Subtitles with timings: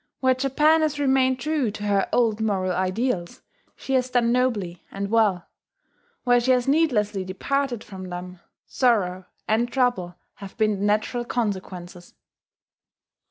[0.19, 3.43] Where Japan has remained true to her old moral ideals
[3.75, 5.45] she has done nobly and well:
[6.23, 12.15] where she has needlessly departed from them, sorrow and trouble have been the natural consequences.